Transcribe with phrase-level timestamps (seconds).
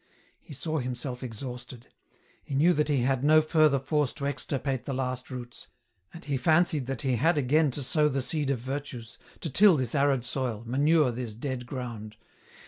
[0.41, 1.85] He saw himself exhausted;
[2.43, 5.67] he knew that he had no further force to extirpate the last roots,
[6.11, 9.77] and he fancied that he had again to sow the seed of virtues, to till
[9.77, 12.17] this arid soil, manure this dead ground.